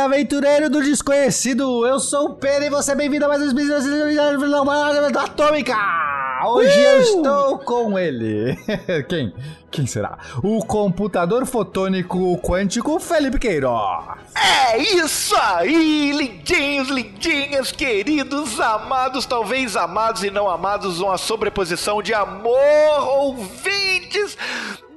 [0.00, 1.86] aventureiro do desconhecido!
[1.86, 5.76] Eu sou o Pedro e você é bem-vindo a mais um vídeo da Atômica!
[6.46, 6.82] Hoje uh!
[6.82, 8.56] eu estou com ele.
[9.08, 9.34] Quem?
[9.70, 10.18] Quem será?
[10.42, 14.18] O computador fotônico quântico Felipe Queiroz.
[14.34, 22.14] É isso aí, lindinhos, lindinhas, queridos, amados, talvez amados e não amados, uma sobreposição de
[22.14, 22.54] amor,
[23.06, 24.36] ouvintes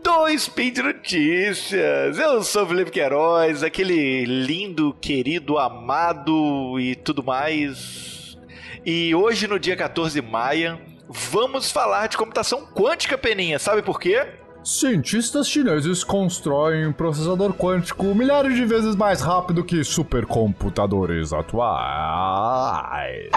[0.04, 2.20] do Speed Notícias.
[2.20, 8.38] Eu sou o Felipe Queiroz, aquele lindo, querido, amado e tudo mais.
[8.86, 10.78] E hoje, no dia 14 de maio,
[11.08, 13.58] vamos falar de computação quântica, Peninha.
[13.58, 14.28] Sabe por quê?
[14.62, 23.30] Cientistas chineses constroem um processador quântico milhares de vezes mais rápido que supercomputadores atuais.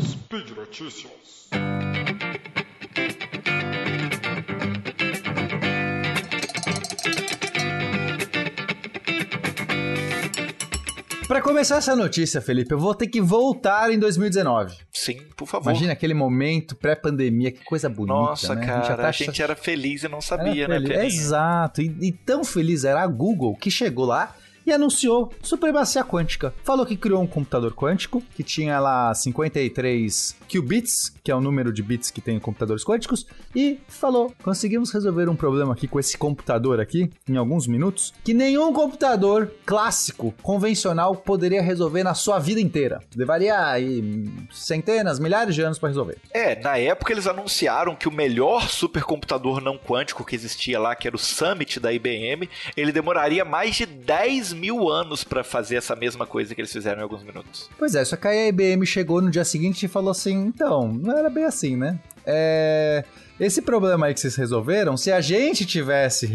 [0.00, 1.50] Speed Notícias.
[11.30, 14.76] Para começar essa notícia, Felipe, eu vou ter que voltar em 2019.
[14.92, 15.70] Sim, por favor.
[15.70, 18.14] Imagina aquele momento pré-pandemia, que coisa bonita.
[18.14, 18.66] Nossa, né?
[18.66, 19.08] cara, a gente, tá...
[19.08, 21.06] a gente, era feliz e não sabia, né?
[21.06, 24.34] Exato, e, e tão feliz era a Google que chegou lá
[24.66, 26.54] e anunciou supremacia quântica.
[26.64, 31.72] Falou que criou um computador quântico que tinha lá 53 qubits, que é o número
[31.72, 35.98] de bits que tem em computadores quânticos, e falou: conseguimos resolver um problema aqui com
[35.98, 42.38] esse computador aqui em alguns minutos que nenhum computador clássico, convencional, poderia resolver na sua
[42.38, 43.00] vida inteira.
[43.14, 46.18] Levaria aí centenas, milhares de anos para resolver.
[46.32, 51.06] É, na época eles anunciaram que o melhor supercomputador não quântico que existia lá, que
[51.06, 55.94] era o Summit da IBM, ele demoraria mais de 10 mil anos para fazer essa
[55.96, 57.68] mesma coisa que eles fizeram em alguns minutos.
[57.78, 61.16] Pois é, só que a IBM chegou no dia seguinte e falou assim: então, não
[61.16, 61.98] era bem assim, né?
[62.24, 63.04] É.
[63.40, 66.28] Esse problema aí que vocês resolveram, se a gente tivesse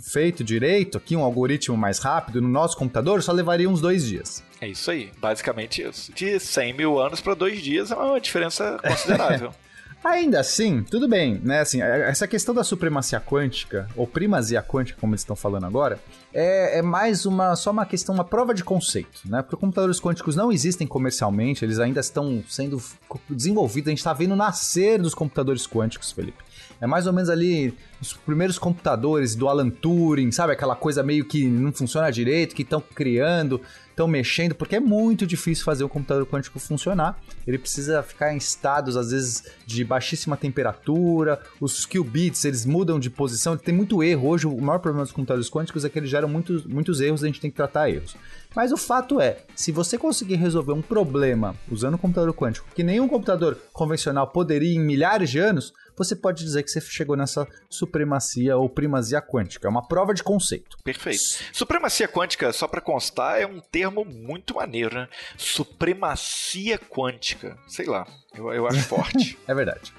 [0.00, 4.44] feito direito aqui, um algoritmo mais rápido no nosso computador, só levaria uns dois dias.
[4.60, 6.12] É isso aí, basicamente isso.
[6.12, 9.52] De 100 mil anos para dois dias é uma diferença considerável.
[10.04, 11.60] Ainda assim, tudo bem, né?
[11.60, 15.98] Assim, essa questão da supremacia quântica, ou primazia quântica, como eles estão falando agora,
[16.34, 19.42] é, é, mais uma só uma questão, uma prova de conceito, né?
[19.42, 22.82] Porque computadores quânticos não existem comercialmente, eles ainda estão sendo
[23.30, 26.42] desenvolvidos, a gente está vendo nascer dos computadores quânticos, Felipe.
[26.82, 30.52] É mais ou menos ali os primeiros computadores do Alan Turing, sabe?
[30.52, 35.24] Aquela coisa meio que não funciona direito, que estão criando, estão mexendo, porque é muito
[35.24, 37.16] difícil fazer um computador quântico funcionar.
[37.46, 43.10] Ele precisa ficar em estados, às vezes, de baixíssima temperatura, os qubits, eles mudam de
[43.10, 44.28] posição, tem muito erro.
[44.28, 47.26] Hoje, o maior problema dos computadores quânticos é que eles geram muitos, muitos erros e
[47.26, 48.16] a gente tem que tratar erros.
[48.56, 52.82] Mas o fato é, se você conseguir resolver um problema usando um computador quântico que
[52.82, 57.46] nenhum computador convencional poderia em milhares de anos, você pode dizer que você chegou nessa
[57.68, 59.66] supremacia ou primazia quântica.
[59.66, 60.76] É uma prova de conceito.
[60.82, 61.22] Perfeito.
[61.52, 65.08] Supremacia quântica, só para constar, é um termo muito maneiro, né?
[65.36, 67.56] Supremacia quântica.
[67.66, 69.38] Sei lá, eu, eu acho forte.
[69.46, 69.92] é verdade.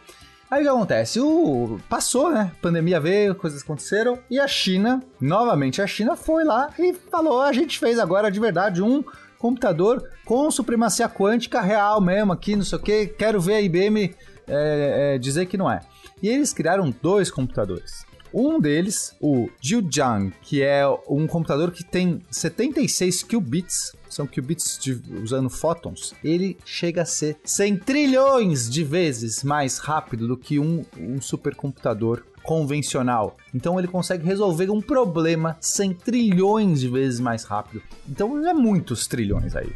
[0.49, 1.19] Aí o que acontece?
[1.19, 1.79] O...
[1.89, 2.51] Passou, né?
[2.61, 4.19] Pandemia veio, coisas aconteceram.
[4.29, 8.39] E a China, novamente a China, foi lá e falou: a gente fez agora de
[8.39, 9.03] verdade um
[9.39, 13.07] computador com supremacia quântica real mesmo aqui, não sei o que.
[13.07, 14.15] Quero ver a IBM
[14.47, 15.81] é, é, dizer que não é.
[16.23, 18.06] E eles criaram dois computadores.
[18.34, 25.00] Um deles, o Jiujiang, que é um computador que tem 76 qubits, são qubits de,
[25.22, 30.83] usando fótons, ele chega a ser 100 trilhões de vezes mais rápido do que um,
[30.97, 33.38] um supercomputador convencional.
[33.53, 37.83] Então ele consegue resolver um problema 100 trilhões de vezes mais rápido.
[38.09, 39.72] Então é muitos trilhões aí.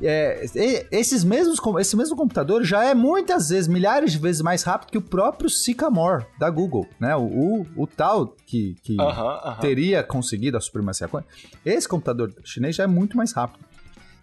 [0.00, 0.44] É,
[0.92, 4.98] esses mesmos, esse mesmo computador já é muitas vezes, milhares de vezes mais rápido que
[4.98, 7.16] o próprio Sycamore da Google, né?
[7.16, 9.60] O, o, o tal que, que uh -huh, uh -huh.
[9.60, 11.32] teria conseguido a supremacia quântica.
[11.64, 13.64] Esse computador chinês já é muito mais rápido.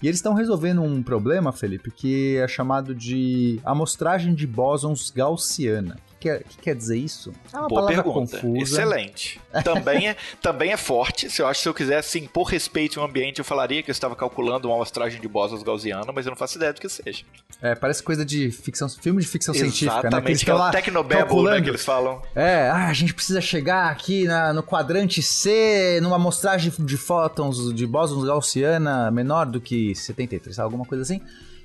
[0.02, 5.97] E eles estão resolvendo um problema, Felipe, que é chamado de amostragem de bósons gaussiana
[6.20, 7.34] quer, que quer dizer isso?
[7.52, 8.40] É uma Boa palavra pergunta.
[8.40, 8.62] confusa.
[8.62, 9.41] Excelente.
[9.64, 11.29] Também é, também é forte.
[11.29, 13.94] Se eu acho que se eu quisesse impor respeito ao ambiente, eu falaria que eu
[13.94, 17.23] estava calculando uma amostragem de bosas gaussiana, mas eu não faço ideia do que seja.
[17.62, 20.22] É, parece coisa de ficção, filme de ficção Exatamente, científica, né?
[20.22, 22.22] Que, que é o Tecnobabble, né, que eles falam.
[22.35, 27.73] É, ah, a gente precisa chegar aqui na, no quadrante C, numa amostragem de fótons,
[27.73, 31.22] de bósons gaussiana menor do que 73, alguma coisa assim.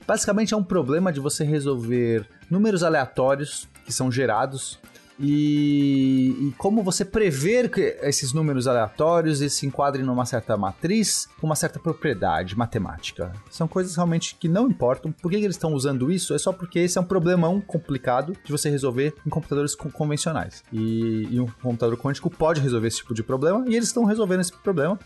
[0.07, 4.79] Basicamente é um problema de você resolver números aleatórios que são gerados
[5.23, 11.47] e, e, como você prever que esses números aleatórios se enquadrem numa certa matriz com
[11.47, 13.31] uma certa propriedade matemática.
[13.51, 15.13] São coisas realmente que não importam.
[15.13, 16.33] Por que eles estão usando isso?
[16.35, 20.65] É só porque esse é um problemão complicado de você resolver em computadores convencionais.
[20.73, 24.41] E, e um computador quântico pode resolver esse tipo de problema, e eles estão resolvendo
[24.41, 24.99] esse problema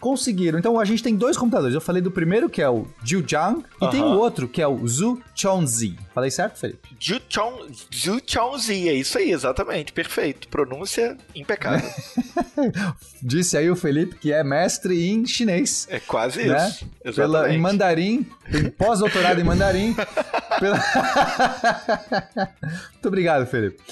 [0.00, 0.58] conseguiram.
[0.58, 1.74] Então a gente tem dois computadores.
[1.74, 4.86] Eu falei do primeiro, que é o Jiujiang, e tem o outro, que é o
[4.88, 5.96] Zhu Chongzi.
[6.14, 6.88] Falei certo, Felipe?
[6.98, 9.92] Zhu Chongzi, é isso aí, exatamente.
[9.92, 10.48] Perfeito.
[10.48, 11.88] Pronúncia impecável.
[13.22, 15.86] Disse aí o Felipe que é mestre em chinês.
[15.90, 16.68] É quase né?
[16.68, 16.88] isso.
[17.04, 17.14] Exatamente.
[17.14, 19.94] Pela, em mandarim, tem pós-doutorado em mandarim.
[20.58, 20.78] pela...
[22.92, 23.82] Muito obrigado, Felipe.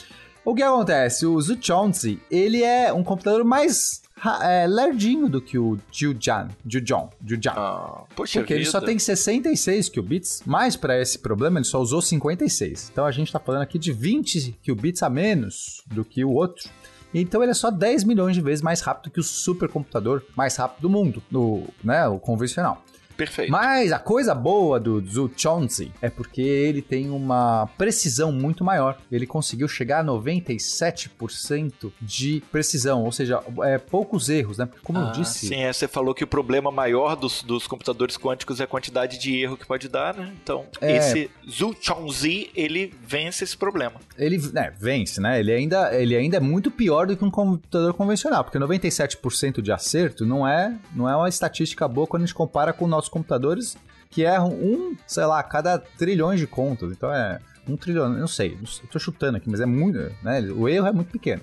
[0.44, 1.26] O que acontece?
[1.26, 4.00] O Zhu Chongzi, ele é um computador mais
[4.42, 6.54] é, lerdinho do que o Jiujiang.
[6.66, 7.10] Jiujiang.
[7.24, 7.58] Jiujiang.
[7.58, 8.64] Ah, poxa Porque vida.
[8.64, 12.90] ele só tem 66 qubits, mas para esse problema ele só usou 56.
[12.92, 16.68] Então a gente tá falando aqui de 20 qubits a menos do que o outro.
[17.12, 20.82] Então ele é só 10 milhões de vezes mais rápido que o supercomputador mais rápido
[20.82, 22.82] do mundo, no, né, o convencional.
[23.18, 23.50] Perfeito.
[23.50, 28.96] Mas a coisa boa do Zhu Chongzi é porque ele tem uma precisão muito maior.
[29.10, 34.68] Ele conseguiu chegar a 97% de precisão, ou seja, é, poucos erros, né?
[34.84, 35.48] Como ah, eu disse.
[35.48, 39.18] Sim, é, você falou que o problema maior dos, dos computadores quânticos é a quantidade
[39.18, 40.32] de erro que pode dar, né?
[40.40, 43.94] Então, é, esse Zhu Chongzi, ele vence esse problema.
[44.16, 45.40] Ele né, vence, né?
[45.40, 49.72] Ele ainda, ele ainda é muito pior do que um computador convencional, porque 97% de
[49.72, 53.07] acerto não é, não é uma estatística boa quando a gente compara com o nosso
[53.08, 53.76] computadores
[54.10, 56.92] que erram um, sei lá, cada trilhões de contas.
[56.92, 60.40] Então é um trilhão, não sei, estou chutando aqui, mas é muito, né?
[60.56, 61.42] O erro é muito pequeno.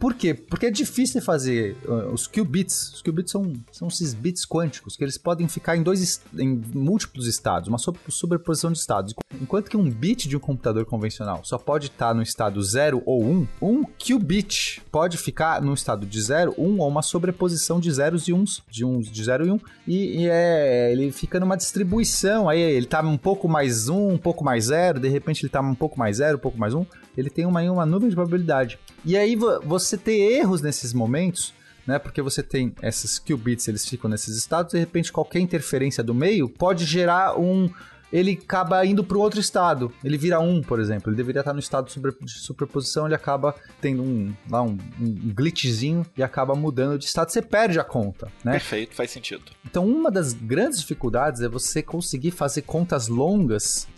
[0.00, 0.32] Por quê?
[0.32, 2.94] Porque é difícil fazer uh, os qubits.
[2.94, 7.26] Os qubits são, são esses bits quânticos que eles podem ficar em dois em múltiplos
[7.26, 7.76] estados, uma
[8.08, 9.14] sobreposição de estados.
[9.40, 13.22] Enquanto que um bit de um computador convencional só pode estar no estado 0 ou
[13.22, 17.78] 1, um, um qubit pode ficar no estado de 0, 1 um, ou uma sobreposição
[17.78, 21.12] de zeros e uns, de uns de 0 e 1, um, e, e é, ele
[21.12, 24.98] fica numa distribuição, aí ele tá um pouco mais 1, um, um pouco mais 0,
[24.98, 26.86] de repente ele tá um pouco mais 0, um pouco mais 1, um,
[27.16, 28.78] ele tem uma, uma nuvem de probabilidade.
[29.04, 31.54] E aí você ter erros nesses momentos,
[31.86, 31.98] né?
[31.98, 36.48] Porque você tem esses qubits, eles ficam nesses estados, de repente qualquer interferência do meio
[36.48, 37.70] pode gerar um
[38.12, 39.92] ele acaba indo para outro estado.
[40.02, 41.10] Ele vira um, por exemplo.
[41.10, 46.04] Ele deveria estar no estado de superposição, ele acaba tendo um, lá um, um glitchzinho
[46.16, 47.30] e acaba mudando de estado.
[47.30, 48.52] Você perde a conta, né?
[48.52, 49.42] Perfeito, faz sentido.
[49.64, 53.88] Então, uma das grandes dificuldades é você conseguir fazer contas longas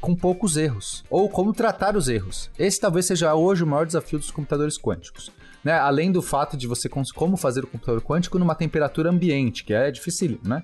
[0.00, 1.04] com poucos erros.
[1.08, 2.50] Ou como tratar os erros.
[2.58, 5.30] Esse talvez seja hoje o maior desafio dos computadores quânticos.
[5.62, 5.72] Né?
[5.72, 9.90] Além do fato de você como fazer o computador quântico numa temperatura ambiente, que é
[9.90, 10.62] difícil, né?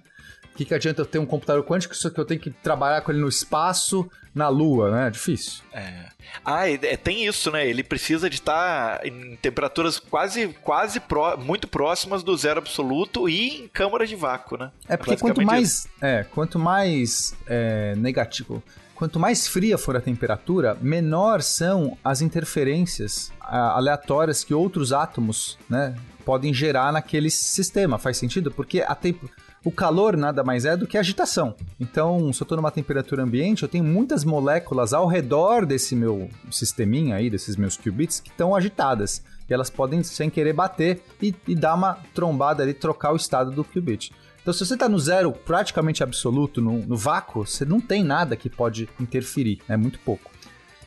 [0.53, 3.01] O que, que adianta eu ter um computador quântico só que eu tenho que trabalhar
[3.01, 5.07] com ele no espaço, na Lua, né?
[5.09, 5.63] É difícil.
[5.73, 6.07] É.
[6.45, 7.67] Ah, é, tem isso, né?
[7.67, 13.65] Ele precisa de estar em temperaturas quase, quase pró, muito próximas do zero absoluto e
[13.65, 14.71] em câmara de vácuo, né?
[14.89, 18.63] É porque quanto mais, é, quanto mais é, negativo,
[18.95, 25.97] quanto mais fria for a temperatura, menor são as interferências aleatórias que outros átomos, né,
[26.25, 27.99] podem gerar naquele sistema.
[27.99, 28.51] Faz sentido?
[28.51, 31.55] Porque a temperatura o calor nada mais é do que agitação.
[31.79, 36.31] Então, se eu estou numa temperatura ambiente, eu tenho muitas moléculas ao redor desse meu
[36.51, 39.23] sisteminha aí, desses meus qubits, que estão agitadas.
[39.49, 43.51] E elas podem, sem querer, bater e, e dar uma trombada ali, trocar o estado
[43.51, 44.13] do qubit.
[44.41, 48.37] Então, se você está no zero praticamente absoluto, no, no vácuo, você não tem nada
[48.37, 50.31] que pode interferir, é muito pouco.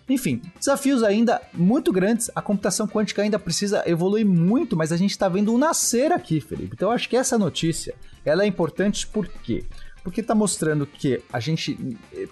[0.10, 2.30] Enfim, desafios ainda muito grandes.
[2.36, 6.42] A computação quântica ainda precisa evoluir muito, mas a gente está vendo um nascer aqui,
[6.42, 6.72] Felipe.
[6.74, 7.96] Então eu acho que essa notícia
[8.26, 9.64] ela é importante por quê?
[10.04, 11.78] Porque está mostrando que a gente,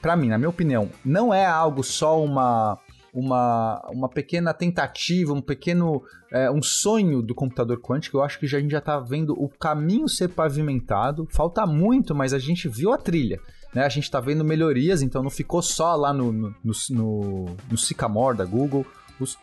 [0.02, 2.78] para mim, na minha opinião, não é algo só uma
[3.14, 6.02] uma, uma pequena tentativa, um pequeno
[6.32, 8.18] é, um sonho do computador quântico.
[8.18, 11.28] Eu acho que já, a gente já está vendo o caminho ser pavimentado.
[11.30, 13.40] Falta muito, mas a gente viu a trilha.
[13.74, 13.84] Né?
[13.84, 16.56] A gente está vendo melhorias, então não ficou só lá no, no,
[16.90, 18.86] no, no Sycamore da Google.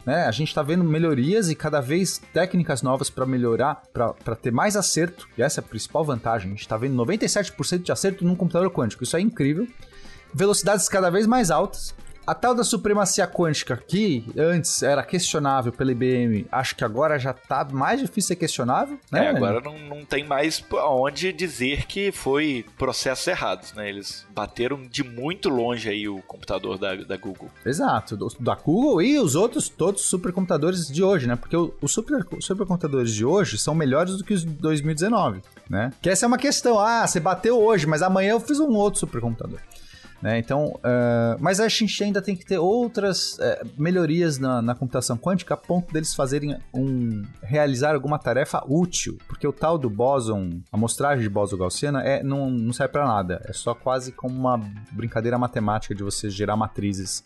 [0.05, 4.51] Né, a gente está vendo melhorias e cada vez técnicas novas para melhorar, para ter
[4.51, 5.29] mais acerto.
[5.39, 6.49] E essa é a principal vantagem.
[6.49, 9.05] A gente está vendo 97% de acerto num computador quântico.
[9.05, 9.69] Isso é incrível.
[10.35, 11.95] Velocidades cada vez mais altas.
[12.29, 17.33] A tal da supremacia quântica, que antes era questionável pela IBM, acho que agora já
[17.33, 19.25] tá mais difícil ser questionável, né?
[19.25, 23.89] É, agora não, não tem mais onde dizer que foi processos errados, né?
[23.89, 27.49] Eles bateram de muito longe aí o computador da, da Google.
[27.65, 31.35] Exato, do, da Google e os outros, todos os supercomputadores de hoje, né?
[31.35, 35.95] Porque os super, supercomputadores de hoje são melhores do que os de 2019, né?
[36.03, 39.01] Que essa é uma questão, ah, você bateu hoje, mas amanhã eu fiz um outro
[39.01, 39.61] supercomputador.
[40.21, 40.39] Né?
[40.39, 45.17] Então, uh, mas a gente ainda tem que ter outras uh, melhorias na, na, computação
[45.17, 50.61] quântica a ponto deles fazerem um realizar alguma tarefa útil, porque o tal do bóson,
[50.73, 54.37] a amostragem de bóson gaussiana é não, não serve para nada, é só quase como
[54.37, 54.61] uma
[54.91, 57.23] brincadeira matemática de você gerar matrizes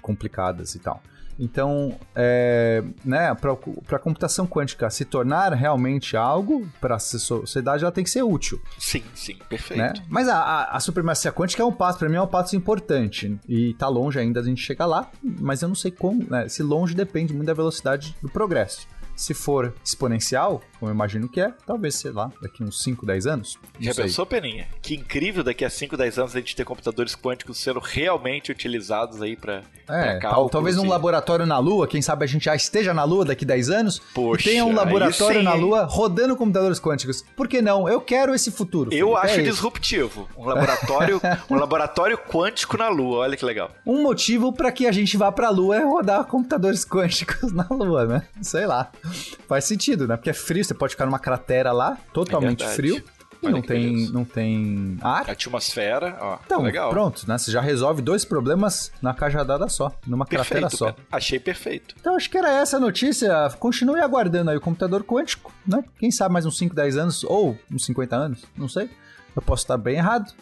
[0.00, 1.02] complicadas e tal.
[1.38, 3.52] Então, é, né, para
[3.96, 8.60] a computação quântica se tornar realmente algo para a sociedade, ela tem que ser útil.
[8.78, 9.78] Sim, sim, perfeito.
[9.78, 9.92] Né?
[10.08, 13.38] Mas a, a, a supremacia quântica é um passo, para mim é um passo importante.
[13.48, 16.48] E tá longe ainda a gente chegar lá, mas eu não sei como, né?
[16.48, 18.86] Se longe depende muito da velocidade do progresso.
[19.16, 23.26] Se for exponencial, como eu imagino que é, talvez, sei lá, daqui uns 5, 10
[23.26, 23.58] anos.
[23.78, 24.04] Já sei.
[24.04, 24.66] pensou, Peninha?
[24.80, 29.20] Que incrível daqui a 5, 10 anos a gente ter computadores quânticos sendo realmente utilizados
[29.20, 32.94] aí para é, cálculos, talvez num laboratório na Lua, quem sabe a gente já esteja
[32.94, 36.80] na Lua daqui a 10 anos Poxa, e tenha um laboratório na Lua rodando computadores
[36.80, 37.22] quânticos.
[37.36, 37.86] Por que não?
[37.86, 38.90] Eu quero esse futuro.
[38.90, 39.26] Eu Felipe.
[39.26, 40.28] acho é disruptivo.
[40.34, 41.20] Um laboratório,
[41.50, 43.70] um laboratório quântico na Lua, olha que legal.
[43.84, 47.66] Um motivo para que a gente vá para a Lua é rodar computadores quânticos na
[47.70, 48.22] Lua, né?
[48.40, 48.90] Sei lá.
[49.46, 50.16] Faz sentido, né?
[50.16, 53.02] Porque é frio, você pode ficar numa cratera lá, totalmente é frio.
[53.42, 55.30] E não tem, não tem ar.
[55.30, 56.38] Atmosfera, ó.
[56.44, 56.90] Então, legal.
[56.90, 57.38] pronto, né?
[57.38, 60.94] Você já resolve dois problemas na cajadada só, numa perfeito, cratera só.
[61.10, 61.94] Achei perfeito.
[61.98, 63.48] Então, acho que era essa a notícia.
[63.58, 65.82] Continue aguardando aí o computador quântico, né?
[65.98, 68.90] Quem sabe mais uns 5, 10 anos, ou uns 50 anos, não sei.
[69.34, 70.32] Eu posso estar bem errado.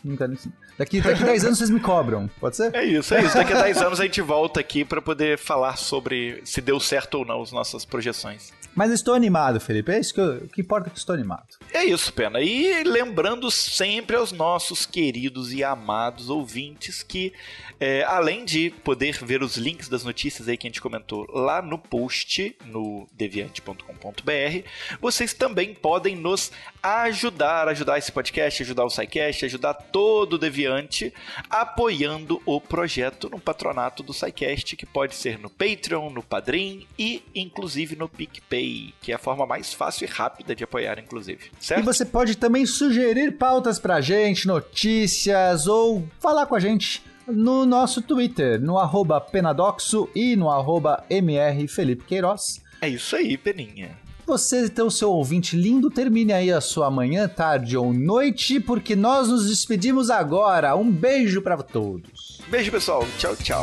[0.78, 2.74] Daqui, daqui 10 anos vocês me cobram, pode ser?
[2.74, 3.34] É isso, é isso.
[3.34, 7.18] Daqui a 10 anos a gente volta aqui para poder falar sobre se deu certo
[7.18, 8.52] ou não as nossas projeções.
[8.74, 9.90] Mas estou animado, Felipe.
[9.90, 11.48] É isso que, eu, que importa é que estou animado.
[11.72, 12.40] É isso, Pena.
[12.40, 17.32] E lembrando sempre aos nossos queridos e amados ouvintes que,
[17.80, 21.60] é, além de poder ver os links das notícias aí que a gente comentou lá
[21.60, 24.68] no post, no deviante.com.br,
[25.00, 31.12] vocês também podem nos ajudar, ajudar esse podcast, ajudar o SciCast, ajudar todo o Deviante,
[31.50, 37.22] apoiando o projeto no patronato do SciCast, que pode ser no Patreon, no Padrim e
[37.34, 38.57] inclusive no PicPay
[39.00, 41.50] que é a forma mais fácil e rápida de apoiar, inclusive.
[41.60, 41.82] Certo?
[41.82, 47.66] E você pode também sugerir pautas pra gente, notícias ou falar com a gente no
[47.66, 52.60] nosso Twitter, no arroba Penadoxo e no arroba MR Felipe Queiroz.
[52.80, 53.96] É isso aí, Peninha.
[54.28, 59.28] Você, então, seu ouvinte lindo, termine aí a sua manhã, tarde ou noite, porque nós
[59.28, 60.76] nos despedimos agora.
[60.76, 62.42] Um beijo para todos.
[62.48, 63.06] Beijo, pessoal.
[63.16, 63.62] Tchau, tchau.